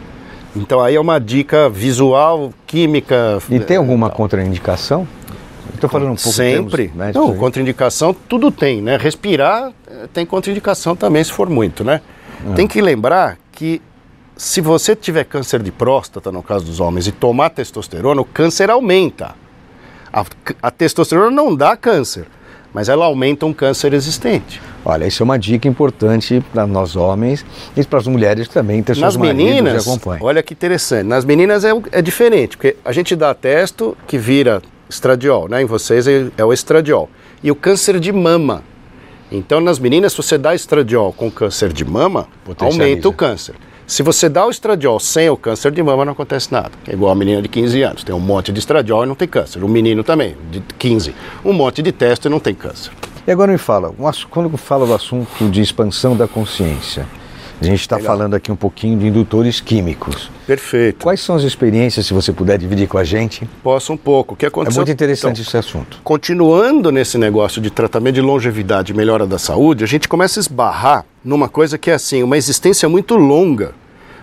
Então 0.54 0.80
aí 0.80 0.94
é 0.94 1.00
uma 1.00 1.18
dica 1.18 1.68
visual, 1.68 2.52
química. 2.66 3.38
E 3.50 3.58
tem 3.58 3.76
alguma 3.76 4.08
contraindicação? 4.08 5.06
Estou 5.82 5.90
falando 5.90 6.12
um 6.12 6.16
pouco 6.16 6.32
Sempre. 6.32 6.88
Termos, 6.88 7.14
não, 7.14 7.36
contraindicação 7.36 8.14
tudo 8.14 8.52
tem, 8.52 8.80
né? 8.80 8.96
Respirar 8.96 9.72
eh, 9.88 10.08
tem 10.12 10.24
contraindicação 10.24 10.94
também 10.94 11.24
se 11.24 11.32
for 11.32 11.50
muito, 11.50 11.82
né? 11.82 12.00
Ah. 12.46 12.54
Tem 12.54 12.68
que 12.68 12.80
lembrar 12.80 13.36
que 13.50 13.82
se 14.36 14.60
você 14.60 14.94
tiver 14.94 15.24
câncer 15.24 15.60
de 15.60 15.72
próstata, 15.72 16.30
no 16.30 16.42
caso 16.42 16.64
dos 16.64 16.78
homens, 16.78 17.08
e 17.08 17.12
tomar 17.12 17.50
testosterona, 17.50 18.20
o 18.20 18.24
câncer 18.24 18.70
aumenta. 18.70 19.34
A, 20.12 20.24
a 20.62 20.70
testosterona 20.70 21.30
não 21.30 21.54
dá 21.54 21.76
câncer 21.76 22.26
mas 22.72 22.88
ela 22.88 23.04
aumenta 23.04 23.44
um 23.44 23.52
câncer 23.52 23.92
existente. 23.92 24.60
Olha, 24.84 25.06
isso 25.06 25.22
é 25.22 25.24
uma 25.24 25.38
dica 25.38 25.68
importante 25.68 26.42
para 26.52 26.66
nós 26.66 26.96
homens 26.96 27.44
e 27.76 27.84
para 27.84 27.98
as 27.98 28.06
mulheres 28.06 28.48
também 28.48 28.82
ter 28.82 28.96
Nas 28.96 29.16
meninas, 29.16 29.86
olha 30.20 30.42
que 30.42 30.54
interessante. 30.54 31.06
Nas 31.06 31.24
meninas 31.24 31.64
é, 31.64 31.70
é, 31.92 32.02
diferente, 32.02 32.56
porque 32.56 32.76
a 32.84 32.92
gente 32.92 33.14
dá 33.14 33.34
testo 33.34 33.96
que 34.06 34.18
vira 34.18 34.62
estradiol, 34.92 35.48
né? 35.48 35.62
Em 35.62 35.64
vocês 35.64 36.06
é, 36.06 36.28
é 36.36 36.44
o 36.44 36.52
estradiol. 36.52 37.08
E 37.42 37.50
o 37.50 37.54
câncer 37.54 37.98
de 37.98 38.12
mama. 38.12 38.62
Então, 39.30 39.60
nas 39.60 39.78
meninas, 39.78 40.12
se 40.12 40.18
você 40.18 40.36
dá 40.36 40.54
estradiol 40.54 41.12
com 41.12 41.30
câncer 41.30 41.72
de 41.72 41.84
mama, 41.84 42.28
aumenta 42.58 43.08
o 43.08 43.12
câncer. 43.12 43.54
Se 43.86 44.02
você 44.02 44.28
dá 44.28 44.46
o 44.46 44.50
estradiol 44.50 45.00
sem 45.00 45.28
o 45.28 45.36
câncer 45.36 45.72
de 45.72 45.82
mama, 45.82 46.04
não 46.04 46.12
acontece 46.12 46.52
nada. 46.52 46.70
É 46.86 46.92
igual 46.92 47.10
a 47.10 47.14
menina 47.14 47.42
de 47.42 47.48
15 47.48 47.82
anos. 47.82 48.04
Tem 48.04 48.14
um 48.14 48.20
monte 48.20 48.52
de 48.52 48.58
estradiol 48.58 49.04
e 49.04 49.06
não 49.06 49.14
tem 49.14 49.26
câncer. 49.26 49.64
O 49.64 49.68
menino 49.68 50.04
também, 50.04 50.36
de 50.50 50.60
15. 50.78 51.14
Um 51.44 51.52
monte 51.52 51.82
de 51.82 51.90
teste 51.92 52.28
e 52.28 52.30
não 52.30 52.38
tem 52.38 52.54
câncer. 52.54 52.92
E 53.26 53.30
agora 53.30 53.52
me 53.52 53.58
fala, 53.58 53.94
quando 54.30 54.56
fala 54.56 54.86
do 54.86 54.94
assunto 54.94 55.48
de 55.50 55.60
expansão 55.60 56.16
da 56.16 56.26
consciência, 56.26 57.06
a 57.62 57.70
gente 57.70 57.80
está 57.80 57.98
falando 57.98 58.34
aqui 58.34 58.50
um 58.50 58.56
pouquinho 58.56 58.98
de 58.98 59.06
indutores 59.06 59.60
químicos. 59.60 60.30
Perfeito. 60.46 61.02
Quais 61.02 61.20
são 61.20 61.36
as 61.36 61.42
experiências, 61.42 62.06
se 62.06 62.14
você 62.14 62.32
puder 62.32 62.58
dividir 62.58 62.88
com 62.88 62.98
a 62.98 63.04
gente? 63.04 63.48
Posso 63.62 63.92
um 63.92 63.96
pouco. 63.96 64.34
O 64.34 64.36
que 64.36 64.46
aconteceu? 64.46 64.82
É 64.82 64.84
muito 64.84 64.92
interessante 64.92 65.40
então, 65.40 65.48
esse 65.48 65.56
assunto. 65.56 66.00
Continuando 66.02 66.90
nesse 66.90 67.18
negócio 67.18 67.60
de 67.60 67.70
tratamento 67.70 68.14
de 68.14 68.20
longevidade 68.20 68.92
e 68.92 68.96
melhora 68.96 69.26
da 69.26 69.38
saúde, 69.38 69.84
a 69.84 69.86
gente 69.86 70.08
começa 70.08 70.38
a 70.38 70.42
esbarrar 70.42 71.06
numa 71.24 71.48
coisa 71.48 71.78
que 71.78 71.90
é 71.90 71.94
assim, 71.94 72.22
uma 72.22 72.36
existência 72.36 72.88
muito 72.88 73.16
longa 73.16 73.74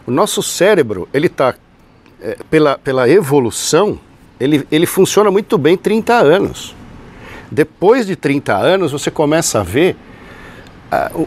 o 0.10 0.12
nosso 0.12 0.41
cérebro, 0.41 1.08
ele 1.13 1.27
está, 1.27 1.53
é, 2.19 2.36
pela, 2.50 2.79
pela 2.79 3.08
evolução, 3.08 4.00
ele, 4.39 4.65
ele 4.72 4.88
funciona 4.88 5.29
muito 5.29 5.55
bem 5.55 5.77
30 5.77 6.13
anos. 6.15 6.75
Depois 7.51 8.08
de 8.08 8.15
30 8.15 8.55
anos, 8.55 8.91
você 8.91 9.12
começa 9.12 9.60
a 9.60 9.63
ver 9.63 9.96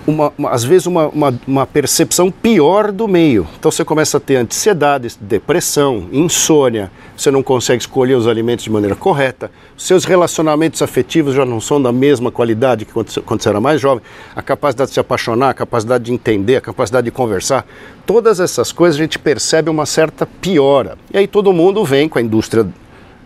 uma, 0.06 0.32
uma, 0.36 0.50
às 0.50 0.64
vezes 0.64 0.86
uma, 0.86 1.06
uma, 1.08 1.40
uma, 1.46 1.66
percepção 1.66 2.30
pior 2.30 2.90
do 2.90 3.06
meio. 3.06 3.46
Então 3.58 3.70
você 3.70 3.84
começa 3.84 4.16
a 4.16 4.20
ter 4.20 4.36
ansiedade, 4.36 5.16
depressão, 5.20 6.08
insônia, 6.12 6.90
você 7.16 7.30
não 7.30 7.42
consegue 7.42 7.80
escolher 7.80 8.14
os 8.14 8.26
alimentos 8.26 8.64
de 8.64 8.70
maneira 8.70 8.96
correta, 8.96 9.50
seus 9.76 10.04
relacionamentos 10.04 10.82
afetivos 10.82 11.34
já 11.34 11.44
não 11.44 11.60
são 11.60 11.80
da 11.80 11.92
mesma 11.92 12.32
qualidade 12.32 12.84
que 12.84 12.92
quando, 12.92 13.22
quando 13.22 13.42
você 13.42 13.48
era 13.48 13.60
mais 13.60 13.80
jovem, 13.80 14.02
a 14.34 14.42
capacidade 14.42 14.90
de 14.90 14.94
se 14.94 15.00
apaixonar, 15.00 15.50
a 15.50 15.54
capacidade 15.54 16.04
de 16.04 16.12
entender, 16.12 16.56
a 16.56 16.60
capacidade 16.60 17.04
de 17.04 17.12
conversar, 17.12 17.64
todas 18.04 18.40
essas 18.40 18.72
coisas 18.72 18.98
a 18.98 19.02
gente 19.02 19.18
percebe 19.18 19.70
uma 19.70 19.86
certa 19.86 20.26
piora. 20.26 20.98
E 21.12 21.18
aí 21.18 21.28
todo 21.28 21.52
mundo 21.52 21.84
vem 21.84 22.08
com 22.08 22.18
a 22.18 22.22
indústria 22.22 22.66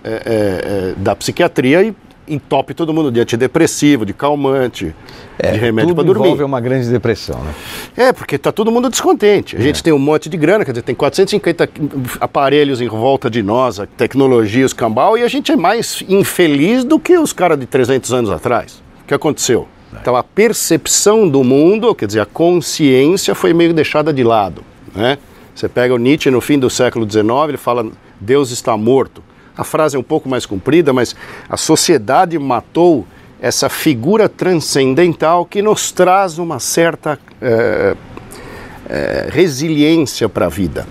é, 0.04 0.20
é, 0.24 0.94
da 0.98 1.16
psiquiatria 1.16 1.82
e 1.82 1.94
entope 2.28 2.74
todo 2.74 2.92
mundo 2.92 3.10
de 3.10 3.20
antidepressivo, 3.20 4.04
de 4.04 4.12
calmante, 4.12 4.94
é, 5.38 5.52
de 5.52 5.58
remédio 5.58 5.94
para 5.94 6.04
dormir. 6.04 6.26
envolve 6.26 6.42
uma 6.42 6.60
grande 6.60 6.88
depressão, 6.88 7.42
né? 7.42 7.54
É, 7.96 8.12
porque 8.12 8.36
está 8.36 8.50
todo 8.50 8.70
mundo 8.70 8.88
descontente. 8.88 9.56
A 9.56 9.58
é. 9.58 9.62
gente 9.62 9.82
tem 9.82 9.92
um 9.92 9.98
monte 9.98 10.28
de 10.28 10.36
grana, 10.36 10.64
quer 10.64 10.72
dizer, 10.72 10.82
tem 10.82 10.94
450 10.94 11.68
aparelhos 12.20 12.80
em 12.80 12.88
volta 12.88 13.30
de 13.30 13.42
nós, 13.42 13.80
tecnologias, 13.96 14.72
cambal, 14.72 15.16
e 15.16 15.22
a 15.22 15.28
gente 15.28 15.52
é 15.52 15.56
mais 15.56 16.02
infeliz 16.08 16.84
do 16.84 16.98
que 16.98 17.16
os 17.16 17.32
caras 17.32 17.58
de 17.58 17.66
300 17.66 18.12
anos 18.12 18.30
atrás. 18.30 18.82
O 19.02 19.06
que 19.06 19.14
aconteceu? 19.14 19.68
É. 19.94 19.98
Então 20.00 20.16
a 20.16 20.22
percepção 20.22 21.28
do 21.28 21.44
mundo, 21.44 21.94
quer 21.94 22.06
dizer, 22.06 22.20
a 22.20 22.26
consciência 22.26 23.34
foi 23.34 23.52
meio 23.52 23.72
deixada 23.72 24.12
de 24.12 24.22
lado, 24.22 24.62
né? 24.94 25.18
Você 25.54 25.68
pega 25.70 25.94
o 25.94 25.96
Nietzsche 25.96 26.30
no 26.30 26.40
fim 26.42 26.58
do 26.58 26.68
século 26.68 27.10
XIX, 27.10 27.24
ele 27.48 27.56
fala 27.56 27.86
Deus 28.20 28.50
está 28.50 28.76
morto. 28.76 29.22
A 29.56 29.64
frase 29.64 29.96
é 29.96 29.98
um 29.98 30.02
pouco 30.02 30.28
mais 30.28 30.44
comprida, 30.44 30.92
mas 30.92 31.16
a 31.48 31.56
sociedade 31.56 32.38
matou 32.38 33.06
essa 33.40 33.68
figura 33.68 34.28
transcendental 34.28 35.44
que 35.44 35.62
nos 35.62 35.92
traz 35.92 36.38
uma 36.38 36.58
certa 36.58 37.18
é, 37.40 37.96
é, 38.88 39.28
resiliência 39.30 40.28
para 40.28 40.46
a 40.46 40.48
vida. 40.48 40.86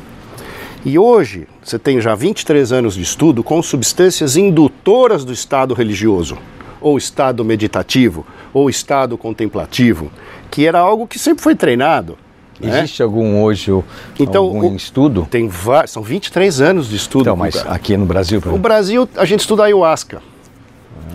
E 0.83 0.99
hoje, 0.99 1.47
você 1.63 1.79
tem 1.79 1.99
já 1.99 2.13
23 2.13 2.71
anos 2.71 2.93
de 2.93 3.01
estudo 3.01 3.43
com 3.43 3.61
substâncias 3.63 4.37
indutoras 4.37 5.25
do 5.25 5.33
estado 5.33 5.73
religioso, 5.73 6.37
ou 6.79 6.97
estado 6.97 7.43
meditativo, 7.43 8.25
ou 8.53 8.69
estado 8.69 9.17
contemplativo, 9.17 10.11
que 10.51 10.65
era 10.65 10.79
algo 10.79 11.07
que 11.07 11.17
sempre 11.17 11.43
foi 11.43 11.55
treinado. 11.55 12.17
Né? 12.59 12.79
Existe 12.79 13.01
né? 13.01 13.05
algum 13.05 13.43
hoje 13.43 13.71
então, 14.19 14.43
algum 14.43 14.71
o, 14.71 14.75
estudo? 14.75 15.27
Tem 15.29 15.49
são 15.87 16.01
23 16.01 16.61
anos 16.61 16.89
de 16.89 16.95
estudo. 16.95 17.21
Então, 17.21 17.35
mas 17.35 17.57
aqui 17.67 17.97
no 17.97 18.05
Brasil? 18.05 18.41
No 18.45 18.57
Brasil, 18.57 19.07
a 19.15 19.25
gente 19.25 19.41
estuda 19.41 19.63
ayahuasca, 19.63 20.21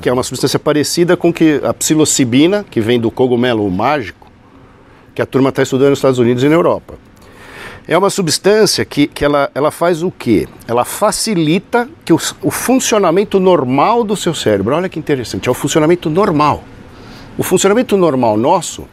que 0.03 0.09
é 0.09 0.13
uma 0.13 0.23
substância 0.23 0.59
parecida 0.59 1.17
com 1.17 1.33
que 1.33 1.61
a 1.65 1.73
psilocibina, 1.73 2.65
que 2.69 2.81
vem 2.81 3.01
do 3.01 3.11
cogumelo 3.11 3.69
mágico, 3.71 4.31
que 5.15 5.23
a 5.23 5.27
turma 5.27 5.49
está 5.49 5.63
estudando 5.63 5.91
nos 5.91 5.99
Estados 5.99 6.19
Unidos 6.19 6.43
e 6.43 6.49
na 6.49 6.55
Europa. 6.55 6.95
É 7.89 7.97
uma 7.97 8.11
substância 8.11 8.85
que, 8.85 9.07
que 9.07 9.25
ela, 9.25 9.51
ela 9.55 9.71
faz 9.71 10.03
o 10.03 10.11
quê? 10.11 10.47
Ela 10.69 10.85
facilita 10.85 11.89
que 12.05 12.13
o, 12.13 12.19
o 12.43 12.51
funcionamento 12.51 13.41
normal 13.41 14.05
do 14.05 14.17
seu 14.17 14.35
cérebro. 14.35 14.77
Olha 14.77 14.89
que 14.89 14.99
interessante, 14.99 15.49
é 15.49 15.51
o 15.51 15.55
funcionamento 15.55 16.09
normal. 16.09 16.63
O 17.37 17.43
funcionamento 17.43 17.97
normal 17.97 18.37
nosso 18.37 18.87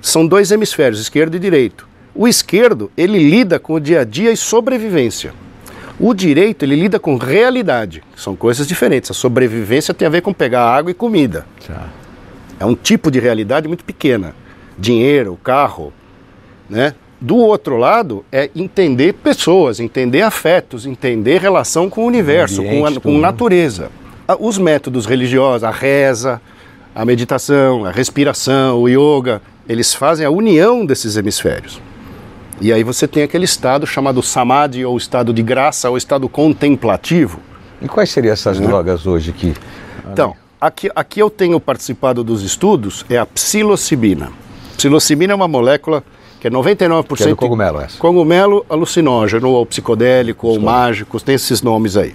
são 0.00 0.26
dois 0.26 0.50
hemisférios, 0.50 1.00
esquerdo 1.00 1.34
e 1.34 1.38
direito. 1.38 1.88
O 2.14 2.26
esquerdo, 2.26 2.90
ele 2.96 3.18
lida 3.18 3.58
com 3.58 3.74
o 3.74 3.80
dia 3.80 4.00
a 4.00 4.04
dia 4.04 4.32
e 4.32 4.36
sobrevivência. 4.36 5.32
O 6.00 6.14
direito, 6.14 6.64
ele 6.64 6.76
lida 6.76 6.98
com 6.98 7.16
realidade. 7.16 8.02
São 8.16 8.36
coisas 8.36 8.66
diferentes. 8.66 9.10
A 9.10 9.14
sobrevivência 9.14 9.92
tem 9.92 10.06
a 10.06 10.10
ver 10.10 10.22
com 10.22 10.32
pegar 10.32 10.62
água 10.62 10.90
e 10.90 10.94
comida. 10.94 11.46
Tá. 11.66 11.88
É 12.60 12.64
um 12.64 12.74
tipo 12.74 13.10
de 13.10 13.18
realidade 13.18 13.68
muito 13.68 13.84
pequena. 13.84 14.34
Dinheiro, 14.78 15.38
carro, 15.42 15.92
né? 16.68 16.94
Do 17.20 17.36
outro 17.36 17.76
lado, 17.76 18.24
é 18.30 18.48
entender 18.54 19.12
pessoas, 19.14 19.80
entender 19.80 20.22
afetos, 20.22 20.86
entender 20.86 21.40
relação 21.40 21.90
com 21.90 22.02
o 22.02 22.06
universo, 22.06 22.62
o 22.62 22.64
ambiente, 22.64 23.00
com 23.00 23.10
a 23.10 23.12
com 23.12 23.18
natureza. 23.18 23.90
Os 24.38 24.56
métodos 24.56 25.04
religiosos, 25.04 25.64
a 25.64 25.70
reza, 25.70 26.40
a 26.94 27.04
meditação, 27.04 27.84
a 27.84 27.90
respiração, 27.90 28.80
o 28.80 28.88
yoga, 28.88 29.42
eles 29.68 29.92
fazem 29.92 30.24
a 30.24 30.30
união 30.30 30.86
desses 30.86 31.16
hemisférios. 31.16 31.80
E 32.60 32.72
aí 32.72 32.82
você 32.82 33.06
tem 33.06 33.22
aquele 33.22 33.44
estado 33.44 33.86
chamado 33.86 34.22
samadhi, 34.22 34.84
ou 34.84 34.96
estado 34.96 35.32
de 35.32 35.42
graça, 35.42 35.90
ou 35.90 35.96
estado 35.96 36.28
contemplativo. 36.28 37.40
E 37.80 37.86
quais 37.86 38.10
seriam 38.10 38.32
essas 38.32 38.58
né? 38.58 38.66
drogas 38.66 39.06
hoje 39.06 39.32
que... 39.32 39.54
Então, 40.10 40.34
aqui, 40.60 40.90
aqui 40.96 41.20
eu 41.20 41.30
tenho 41.30 41.60
participado 41.60 42.24
dos 42.24 42.42
estudos, 42.42 43.04
é 43.08 43.18
a 43.18 43.26
psilocibina. 43.26 44.32
Psilocibina 44.76 45.32
é 45.32 45.36
uma 45.36 45.46
molécula 45.46 46.02
que 46.40 46.48
é 46.48 46.50
99%... 46.50 47.16
Que 47.16 47.22
é 47.24 47.26
do 47.28 47.36
cogumelo 47.36 47.80
essa. 47.80 47.98
Cogumelo 47.98 48.66
alucinógeno, 48.68 49.50
ou 49.50 49.66
psicodélico, 49.66 50.48
ou 50.48 50.58
mágico, 50.58 51.20
tem 51.20 51.34
esses 51.34 51.62
nomes 51.62 51.96
aí. 51.96 52.14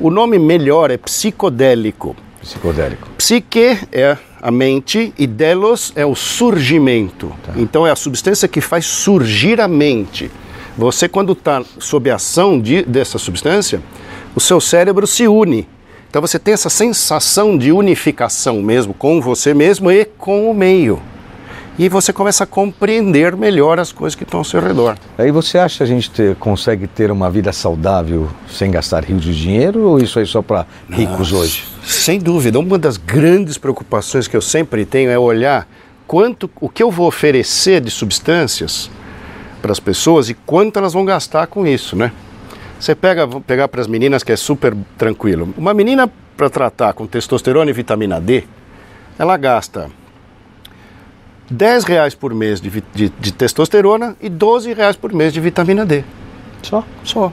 O 0.00 0.10
nome 0.10 0.38
melhor 0.38 0.90
é 0.90 0.98
psicodélico. 0.98 2.14
Psicodélico. 2.42 3.08
Psique 3.16 3.78
é 3.90 4.16
a 4.40 4.50
mente 4.50 5.12
e 5.18 5.26
delos 5.26 5.92
é 5.96 6.06
o 6.06 6.14
surgimento. 6.14 7.32
Tá. 7.44 7.52
Então 7.56 7.86
é 7.86 7.90
a 7.90 7.96
substância 7.96 8.46
que 8.48 8.60
faz 8.60 8.86
surgir 8.86 9.60
a 9.60 9.68
mente. 9.68 10.30
Você, 10.76 11.08
quando 11.08 11.32
está 11.32 11.64
sob 11.78 12.08
a 12.10 12.14
ação 12.14 12.60
de, 12.60 12.82
dessa 12.82 13.18
substância, 13.18 13.82
o 14.34 14.40
seu 14.40 14.60
cérebro 14.60 15.06
se 15.06 15.26
une. 15.26 15.66
Então 16.08 16.22
você 16.22 16.38
tem 16.38 16.54
essa 16.54 16.70
sensação 16.70 17.58
de 17.58 17.72
unificação 17.72 18.62
mesmo 18.62 18.94
com 18.94 19.20
você 19.20 19.52
mesmo 19.52 19.90
e 19.90 20.04
com 20.04 20.50
o 20.50 20.54
meio. 20.54 21.02
e 21.78 21.88
você 21.88 22.12
começa 22.12 22.42
a 22.42 22.46
compreender 22.46 23.36
melhor 23.36 23.78
as 23.78 23.92
coisas 23.92 24.16
que 24.16 24.24
estão 24.24 24.40
ao 24.40 24.44
seu 24.44 24.60
redor. 24.60 24.96
Aí 25.16 25.30
você 25.30 25.58
acha 25.58 25.78
que 25.78 25.82
a 25.84 25.86
gente 25.86 26.10
ter, 26.10 26.34
consegue 26.34 26.88
ter 26.88 27.10
uma 27.10 27.30
vida 27.30 27.52
saudável 27.52 28.28
sem 28.48 28.70
gastar 28.70 29.04
rios 29.04 29.22
de 29.22 29.32
dinheiro 29.32 29.82
ou 29.82 29.98
isso 29.98 30.18
aí 30.18 30.26
só 30.26 30.42
para 30.42 30.66
ricos 30.90 31.32
hoje? 31.32 31.64
Sem 31.88 32.18
dúvida, 32.18 32.58
uma 32.58 32.78
das 32.78 32.98
grandes 32.98 33.56
preocupações 33.56 34.28
que 34.28 34.36
eu 34.36 34.42
sempre 34.42 34.84
tenho 34.84 35.10
é 35.10 35.18
olhar 35.18 35.66
quanto 36.06 36.50
o 36.60 36.68
que 36.68 36.82
eu 36.82 36.90
vou 36.90 37.08
oferecer 37.08 37.80
de 37.80 37.90
substâncias 37.90 38.90
para 39.62 39.72
as 39.72 39.80
pessoas 39.80 40.28
e 40.28 40.34
quanto 40.34 40.78
elas 40.78 40.92
vão 40.92 41.02
gastar 41.02 41.46
com 41.46 41.66
isso, 41.66 41.96
né? 41.96 42.12
Você 42.78 42.94
pega, 42.94 43.24
vou 43.24 43.40
pegar 43.40 43.68
para 43.68 43.80
as 43.80 43.86
meninas 43.86 44.22
que 44.22 44.30
é 44.30 44.36
super 44.36 44.76
tranquilo. 44.98 45.54
Uma 45.56 45.72
menina 45.72 46.12
para 46.36 46.50
tratar 46.50 46.92
com 46.92 47.06
testosterona 47.06 47.70
e 47.70 47.72
vitamina 47.72 48.20
D, 48.20 48.44
ela 49.18 49.38
gasta 49.38 49.90
10 51.50 51.84
reais 51.84 52.14
por 52.14 52.34
mês 52.34 52.60
de, 52.60 52.68
de, 52.94 53.08
de 53.08 53.32
testosterona 53.32 54.14
e 54.20 54.28
12 54.28 54.74
reais 54.74 54.94
por 54.94 55.10
mês 55.10 55.32
de 55.32 55.40
vitamina 55.40 55.86
D. 55.86 56.04
Só? 56.62 56.84
Só. 57.02 57.32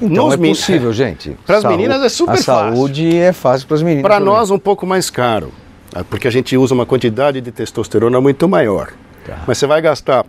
Então 0.00 0.26
Nos 0.26 0.34
é 0.34 0.36
min- 0.36 0.48
possível, 0.50 0.92
gente. 0.94 1.36
Pras 1.46 1.62
Saú- 1.62 1.70
meninas 1.72 2.02
é 2.02 2.08
super 2.08 2.32
A 2.32 2.36
fácil. 2.36 2.74
saúde 2.76 3.16
é 3.16 3.32
fácil 3.32 3.66
para 3.66 3.76
as 3.76 3.82
meninas. 3.82 4.02
Para 4.02 4.18
nós 4.20 4.50
um 4.50 4.58
pouco 4.58 4.86
mais 4.86 5.10
caro, 5.10 5.52
ah, 5.94 6.02
porque 6.04 6.26
a 6.26 6.30
gente 6.30 6.56
usa 6.56 6.72
uma 6.74 6.86
quantidade 6.86 7.40
de 7.40 7.50
testosterona 7.52 8.20
muito 8.20 8.48
maior. 8.48 8.92
Tá. 9.26 9.38
Mas 9.46 9.58
você 9.58 9.66
vai 9.66 9.80
gastar 9.82 10.24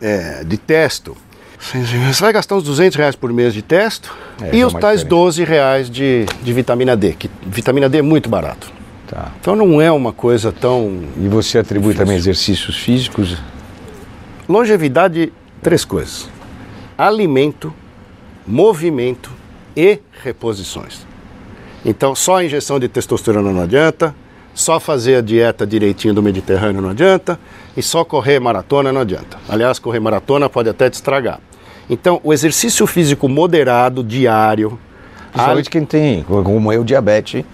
é, 0.00 0.44
de 0.44 0.56
testo, 0.58 1.16
você 1.58 2.20
vai 2.20 2.32
gastar 2.32 2.56
uns 2.56 2.64
200 2.64 2.96
reais 2.98 3.16
por 3.16 3.32
mês 3.32 3.54
de 3.54 3.62
testo 3.62 4.14
É, 4.42 4.54
e 4.54 4.60
é 4.60 4.66
os 4.66 4.72
tais 4.74 5.00
diferença. 5.00 5.04
12 5.08 5.44
reais 5.44 5.88
de, 5.90 6.26
de 6.42 6.52
vitamina 6.52 6.94
D, 6.94 7.12
que 7.14 7.30
vitamina 7.46 7.88
D 7.88 7.98
é 7.98 8.02
muito 8.02 8.28
barato. 8.28 8.70
Tá. 9.08 9.32
Então 9.40 9.54
não 9.56 9.80
é 9.80 9.90
uma 9.90 10.12
coisa 10.12 10.52
tão... 10.52 11.04
E 11.18 11.26
você 11.28 11.58
atribui 11.58 11.94
também 11.94 12.16
exercícios 12.16 12.76
físicos? 12.76 13.38
Longevidade, 14.48 15.32
três 15.62 15.84
coisas. 15.84 16.28
Alimento, 16.98 17.72
movimento 18.46 19.30
e 19.76 19.98
reposições. 20.22 21.06
Então, 21.84 22.14
só 22.14 22.36
a 22.36 22.44
injeção 22.44 22.78
de 22.78 22.88
testosterona 22.88 23.52
não 23.52 23.62
adianta, 23.62 24.14
só 24.54 24.78
fazer 24.78 25.16
a 25.16 25.20
dieta 25.20 25.66
direitinho 25.66 26.14
do 26.14 26.22
Mediterrâneo 26.22 26.80
não 26.80 26.90
adianta, 26.90 27.38
e 27.76 27.82
só 27.82 28.04
correr 28.04 28.38
maratona 28.38 28.92
não 28.92 29.00
adianta. 29.00 29.36
Aliás, 29.48 29.78
correr 29.78 30.00
maratona 30.00 30.48
pode 30.48 30.68
até 30.68 30.88
te 30.88 30.94
estragar. 30.94 31.40
Então, 31.90 32.20
o 32.24 32.32
exercício 32.32 32.86
físico 32.86 33.28
moderado, 33.28 34.02
diário, 34.02 34.78
Principalmente 35.34 35.68
quem 35.68 35.84
tem, 35.84 36.22
como 36.22 36.72
eu, 36.72 36.84
diabetes, 36.84 37.44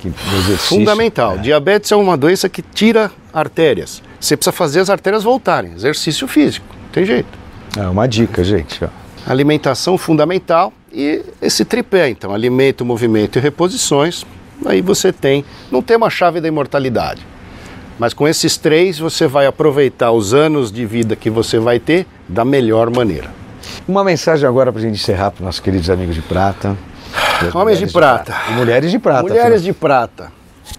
que 0.00 0.10
fundamental. 0.56 1.34
É. 1.34 1.38
Diabetes 1.38 1.92
é 1.92 1.96
uma 1.96 2.16
doença 2.16 2.48
que 2.48 2.60
tira 2.62 3.12
artérias. 3.32 4.02
Você 4.18 4.36
precisa 4.36 4.50
fazer 4.50 4.80
as 4.80 4.90
artérias 4.90 5.22
voltarem. 5.22 5.72
Exercício 5.72 6.26
físico, 6.26 6.66
não 6.82 6.90
tem 6.90 7.04
jeito. 7.04 7.28
É 7.76 7.86
uma 7.86 8.08
dica, 8.08 8.42
gente. 8.42 8.84
ó. 8.84 8.88
Alimentação 9.28 9.98
fundamental 9.98 10.72
e 10.90 11.22
esse 11.42 11.64
tripé, 11.64 12.08
então, 12.08 12.32
alimento, 12.32 12.84
movimento 12.84 13.38
e 13.38 13.42
reposições. 13.42 14.24
Aí 14.64 14.80
você 14.80 15.12
tem, 15.12 15.44
não 15.70 15.82
tem 15.82 15.96
uma 15.96 16.08
chave 16.08 16.40
da 16.40 16.48
imortalidade, 16.48 17.24
mas 17.98 18.14
com 18.14 18.26
esses 18.26 18.56
três 18.56 18.98
você 18.98 19.26
vai 19.26 19.46
aproveitar 19.46 20.10
os 20.12 20.32
anos 20.32 20.72
de 20.72 20.86
vida 20.86 21.14
que 21.14 21.28
você 21.28 21.58
vai 21.58 21.78
ter 21.78 22.06
da 22.26 22.44
melhor 22.44 22.90
maneira. 22.90 23.30
Uma 23.86 24.02
mensagem 24.02 24.48
agora 24.48 24.72
para 24.72 24.80
a 24.80 24.84
gente 24.84 24.94
encerrar 24.94 25.30
para 25.30 25.44
nossos 25.44 25.60
queridos 25.60 25.90
amigos 25.90 26.14
de 26.14 26.22
prata. 26.22 26.76
Homens 27.54 27.78
de 27.78 27.84
mulheres 27.84 27.92
prata. 27.92 28.34
E 28.48 28.52
mulheres 28.52 28.90
de 28.90 28.98
prata. 28.98 29.22
Mulheres 29.22 29.62
de 29.62 29.72
prata, 29.72 30.32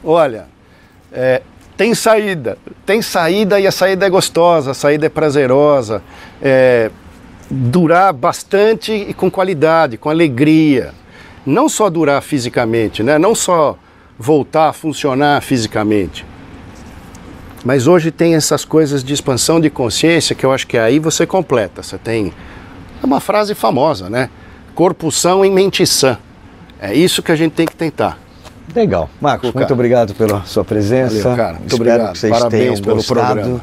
olha, 0.04 0.48
é, 1.12 1.42
tem 1.78 1.96
saída, 1.96 2.58
tem 2.86 3.02
saída 3.02 3.60
e 3.60 3.66
a 3.66 3.72
saída 3.72 4.06
é 4.06 4.10
gostosa, 4.10 4.72
a 4.72 4.74
saída 4.74 5.06
é 5.06 5.10
prazerosa, 5.10 6.02
é, 6.42 6.92
durar 7.50 8.14
bastante 8.14 8.92
e 8.92 9.14
com 9.14 9.30
qualidade, 9.30 9.98
com 9.98 10.10
alegria. 10.10 10.94
Não 11.46 11.68
só 11.68 11.90
durar 11.90 12.22
fisicamente, 12.22 13.02
né? 13.02 13.18
não 13.18 13.34
só 13.34 13.78
voltar 14.18 14.70
a 14.70 14.74
funcionar 14.74 15.42
fisicamente. 15.42 16.26
Mas 17.64 17.88
hoje 17.88 18.12
tem 18.12 18.36
essas 18.36 18.64
coisas 18.64 19.04
de 19.04 19.14
expansão 19.14 19.60
de 19.60 19.70
consciência 19.70 20.36
que 20.36 20.46
eu 20.46 20.52
acho 20.52 20.68
que 20.68 20.78
aí 20.78 21.00
você 21.00 21.26
completa. 21.26 21.84
Você 21.84 21.98
tem 21.98 22.34
é 23.02 23.06
uma 23.06 23.20
frase 23.20 23.56
famosa, 23.56 24.10
né? 24.10 24.30
Corpo 24.76 25.12
são 25.12 25.44
em 25.44 25.52
mente 25.52 25.86
sã. 25.86 26.18
É 26.82 26.94
isso 26.94 27.22
que 27.22 27.32
a 27.32 27.36
gente 27.36 27.54
tem 27.54 27.66
que 27.66 27.76
tentar. 27.76 28.18
Legal. 28.74 29.10
Marcos, 29.20 29.52
muito 29.52 29.74
obrigado 29.74 30.14
pela 30.14 30.44
sua 30.44 30.64
presença. 30.64 31.22
Valeu, 31.22 31.38
cara. 31.38 31.54
Muito 31.54 31.72
Espero 31.74 31.90
obrigado. 31.90 32.14
que 32.14 32.20
vocês 32.20 32.32
Parabéns 32.32 32.62
tenham 32.62 32.76
pelo 32.84 32.96
gostado. 32.98 33.34
programa. 33.34 33.62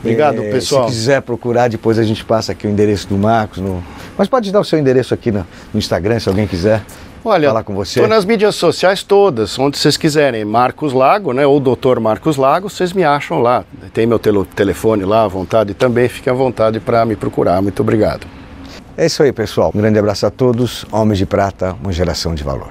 Obrigado, 0.00 0.42
É, 0.42 0.50
pessoal. 0.50 0.88
Se 0.88 0.94
quiser 0.94 1.22
procurar, 1.22 1.68
depois 1.68 1.98
a 1.98 2.02
gente 2.04 2.24
passa 2.24 2.52
aqui 2.52 2.66
o 2.66 2.70
endereço 2.70 3.08
do 3.08 3.16
Marcos. 3.16 3.58
no- 3.58 3.82
Mas 4.16 4.28
pode 4.28 4.52
dar 4.52 4.60
o 4.60 4.64
seu 4.64 4.78
endereço 4.78 5.12
aqui 5.14 5.30
no, 5.32 5.46
no 5.72 5.78
Instagram, 5.78 6.18
se 6.20 6.28
alguém 6.28 6.46
quiser 6.46 6.82
Olha, 7.24 7.48
falar 7.48 7.64
com 7.64 7.74
você. 7.74 7.98
Estou 8.00 8.08
nas 8.08 8.24
mídias 8.24 8.54
sociais 8.54 9.02
todas, 9.02 9.58
onde 9.58 9.76
vocês 9.78 9.96
quiserem. 9.96 10.44
Marcos 10.44 10.92
Lago, 10.92 11.32
né? 11.32 11.44
Ou 11.46 11.58
Dr. 11.58 11.98
Marcos 12.00 12.36
Lago, 12.36 12.70
vocês 12.70 12.92
me 12.92 13.02
acham 13.02 13.40
lá. 13.42 13.64
Tem 13.92 14.06
meu 14.06 14.18
tele- 14.18 14.44
telefone 14.54 15.04
lá 15.04 15.24
à 15.24 15.28
vontade 15.28 15.74
também. 15.74 16.08
Fiquem 16.08 16.32
à 16.32 16.36
vontade 16.36 16.78
para 16.78 17.04
me 17.04 17.16
procurar. 17.16 17.60
Muito 17.60 17.80
obrigado. 17.80 18.26
É 18.96 19.06
isso 19.06 19.22
aí, 19.22 19.32
pessoal. 19.32 19.72
Um 19.74 19.78
grande 19.78 19.98
abraço 19.98 20.24
a 20.24 20.30
todos. 20.30 20.86
Homens 20.92 21.18
de 21.18 21.26
Prata, 21.26 21.74
uma 21.82 21.92
geração 21.92 22.34
de 22.34 22.44
valor. 22.44 22.70